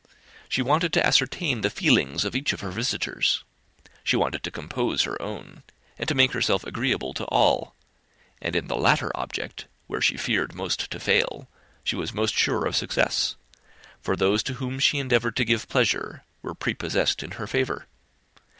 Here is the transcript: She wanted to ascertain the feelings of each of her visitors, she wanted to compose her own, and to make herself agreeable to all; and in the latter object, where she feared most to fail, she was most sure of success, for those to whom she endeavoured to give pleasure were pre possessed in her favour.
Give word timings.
She 0.49 0.63
wanted 0.63 0.93
to 0.93 1.05
ascertain 1.05 1.61
the 1.61 1.69
feelings 1.69 2.25
of 2.25 2.35
each 2.35 2.53
of 2.53 2.61
her 2.61 2.71
visitors, 2.71 3.43
she 4.03 4.15
wanted 4.15 4.41
to 4.41 4.49
compose 4.49 5.03
her 5.03 5.21
own, 5.21 5.61
and 5.95 6.07
to 6.07 6.15
make 6.15 6.31
herself 6.31 6.63
agreeable 6.63 7.13
to 7.13 7.25
all; 7.25 7.75
and 8.41 8.55
in 8.55 8.65
the 8.65 8.75
latter 8.75 9.11
object, 9.13 9.67
where 9.85 10.01
she 10.01 10.17
feared 10.17 10.55
most 10.55 10.89
to 10.89 10.99
fail, 10.99 11.47
she 11.83 11.95
was 11.95 12.15
most 12.15 12.33
sure 12.33 12.65
of 12.65 12.75
success, 12.75 13.35
for 14.01 14.15
those 14.15 14.41
to 14.41 14.55
whom 14.55 14.79
she 14.79 14.97
endeavoured 14.97 15.35
to 15.35 15.45
give 15.45 15.69
pleasure 15.69 16.23
were 16.41 16.55
pre 16.55 16.73
possessed 16.73 17.21
in 17.21 17.33
her 17.33 17.45
favour. 17.45 17.85